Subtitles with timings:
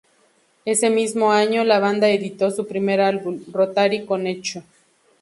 [0.65, 4.65] Ese mismo año la banda editó su primer álbum "Rotary connection".